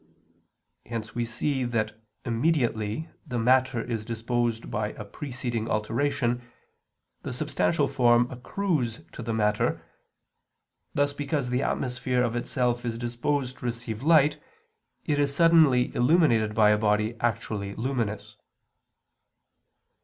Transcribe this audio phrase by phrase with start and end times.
[0.87, 6.41] Hence we see that immediately the matter is disposed by a preceding alteration,
[7.21, 9.85] the substantial form accrues to the matter;
[10.95, 14.41] thus because the atmosphere of itself is disposed to receive light,
[15.05, 18.37] it is suddenly illuminated by a body actually luminous.